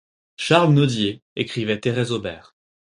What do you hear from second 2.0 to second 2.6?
Aubert.